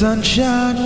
Sunshine 0.00 0.79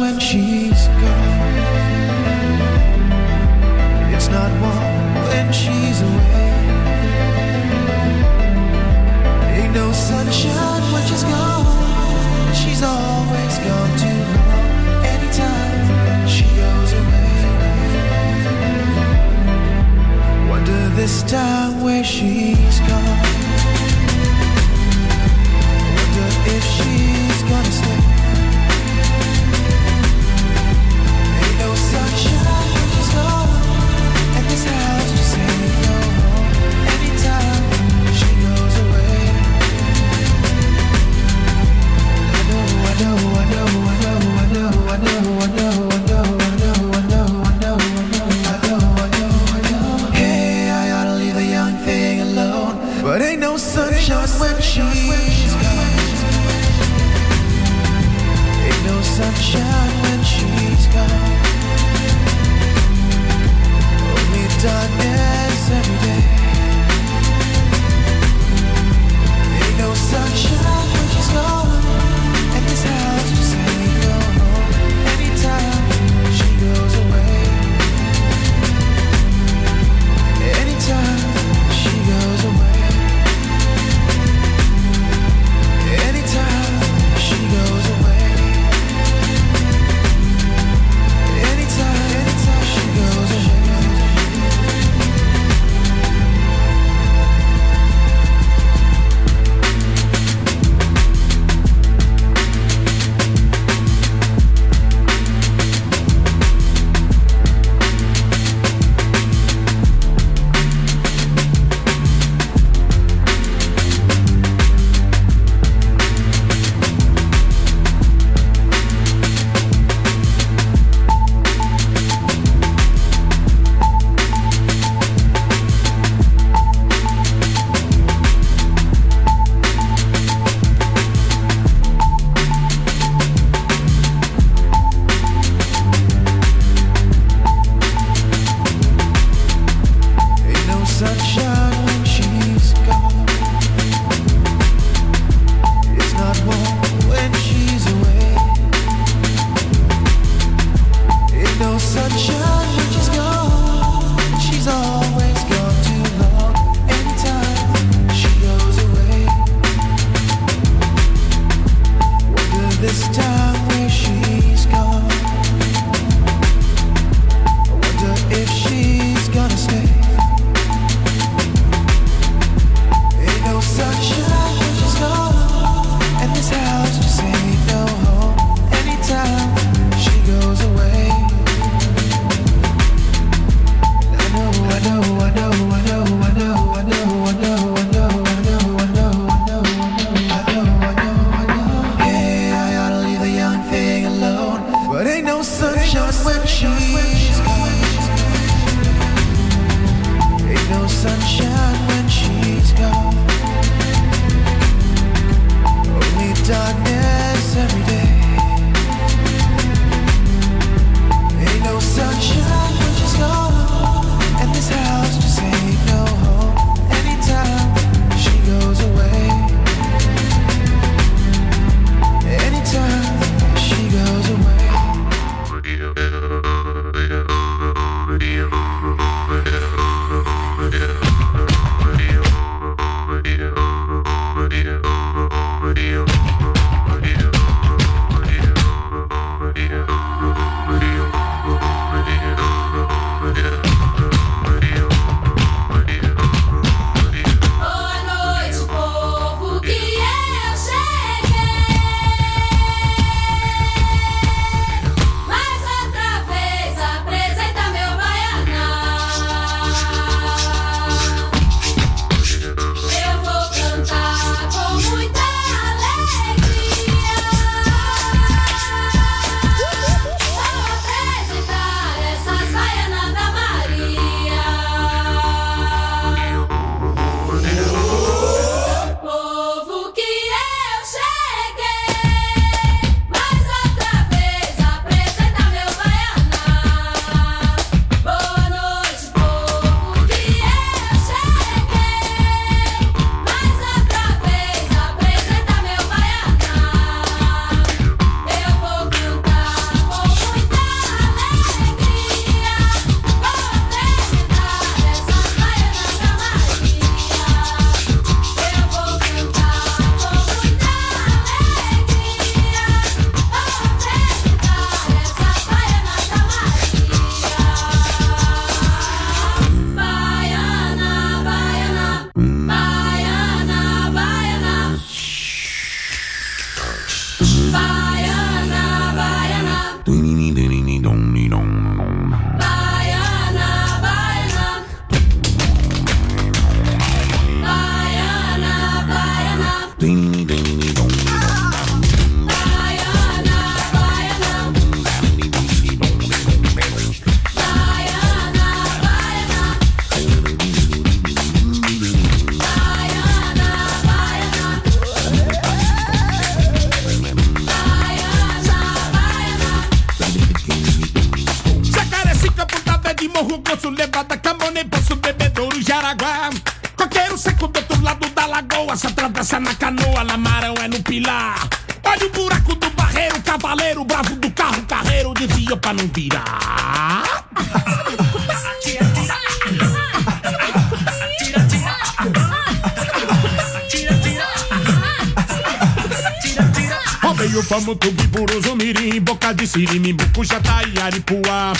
sirimimbuku 389.54 390.25
já 390.25 390.40
tá 390.40 390.62
em 390.64 390.82
Aripuá. 390.82 391.52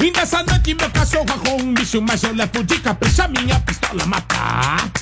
E 0.00 0.10
nessa 0.10 0.42
noite 0.42 0.74
meu 0.74 0.90
cachorro 0.90 1.26
arruma 1.28 1.62
um 1.62 1.74
bicho, 1.74 2.00
mas 2.00 2.22
eu 2.24 2.34
levo 2.34 2.64
de 2.64 2.78
capricha 2.78 3.28
minha 3.28 3.60
pistola 3.60 4.06
matar. 4.06 5.01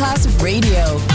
Masterclass 0.00 0.26
Radio. 0.42 1.09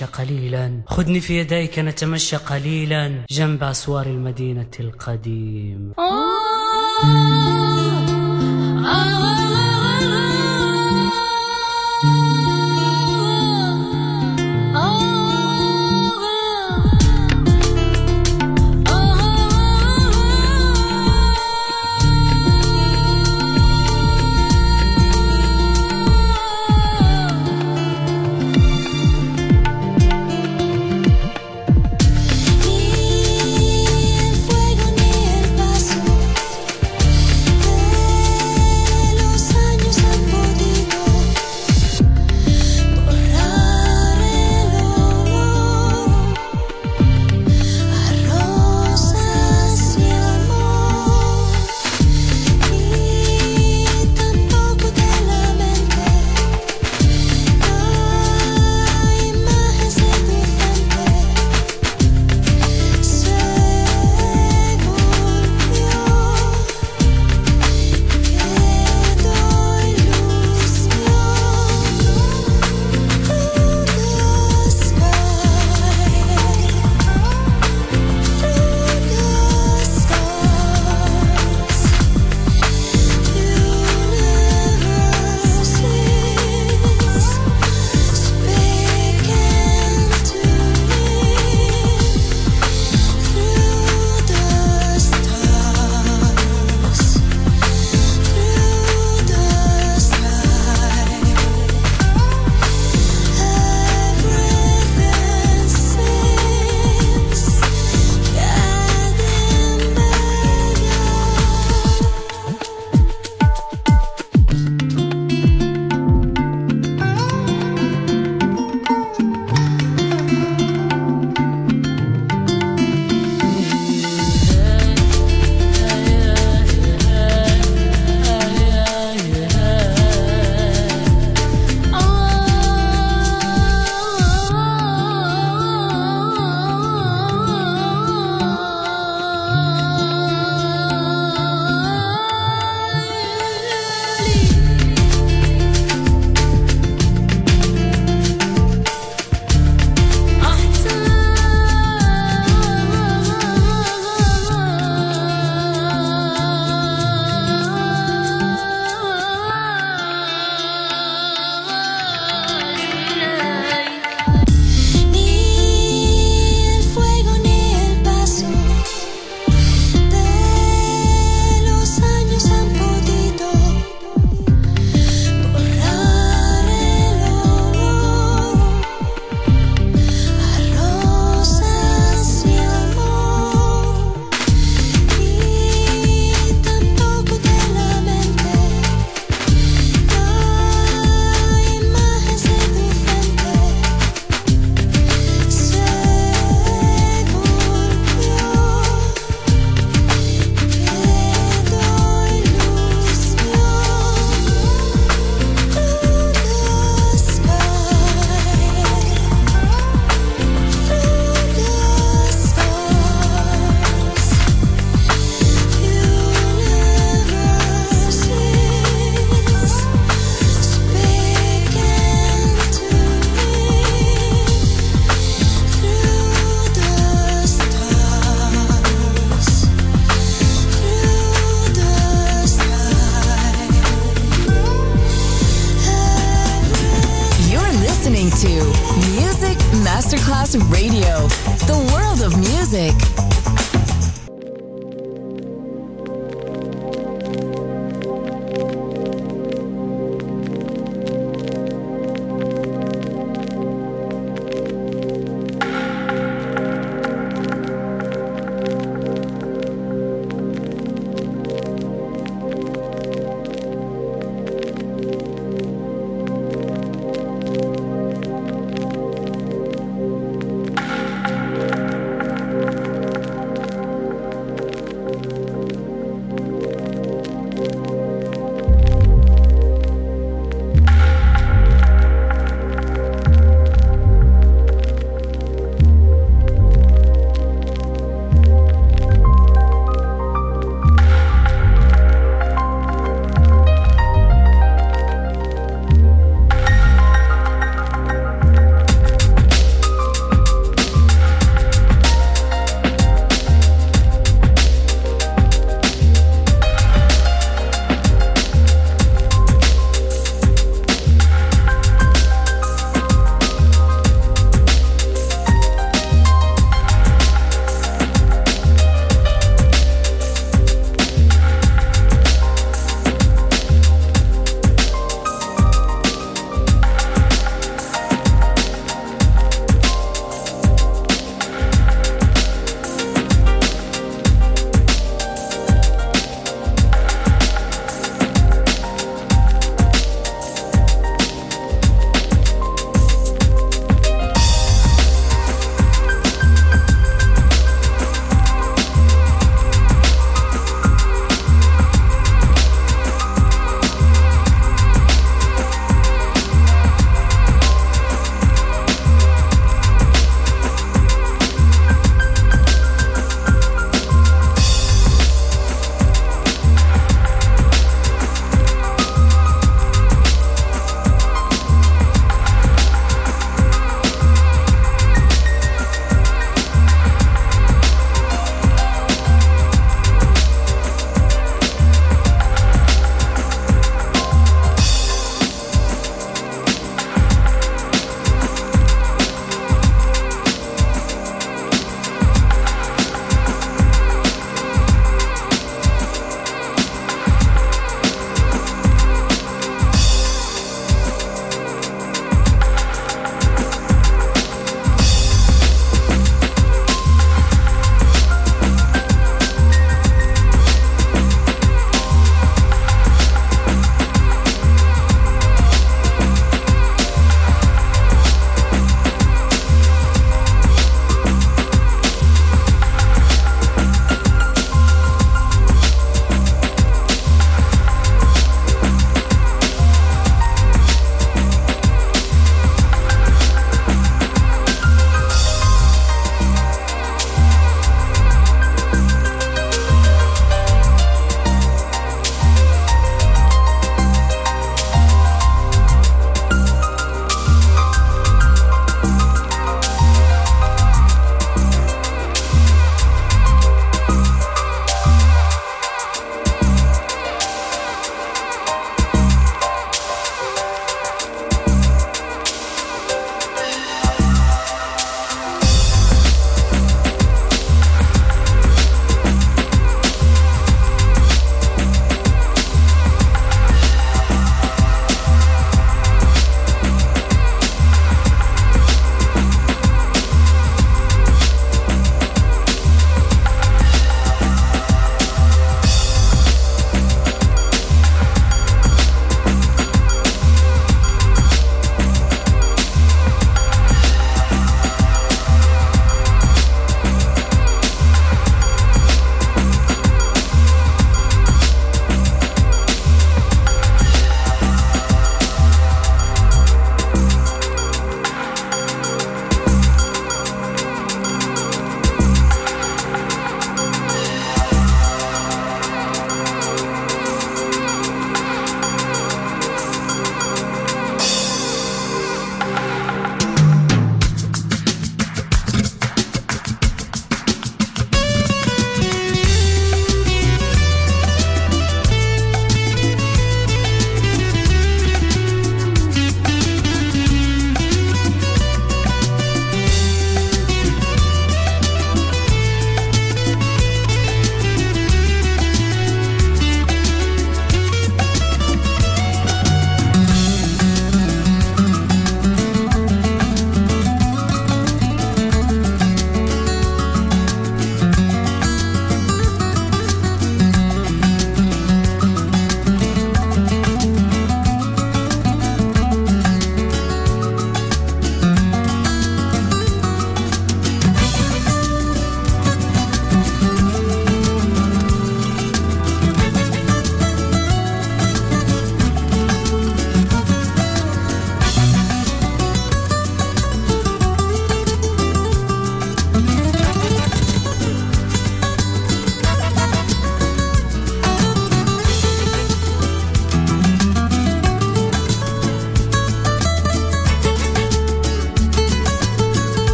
نتمشى 0.00 0.24
قليلا. 0.24 0.82
خذني 0.86 1.20
في 1.20 1.38
يديك 1.38 1.78
نتمشى 1.78 2.36
قليلا. 2.36 3.24
جنب 3.30 3.62
أسوار 3.62 4.06
المدينة 4.06 4.70
القديم. 4.80 5.92